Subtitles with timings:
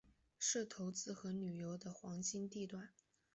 [0.39, 2.89] 是投资和旅游的黄金地段。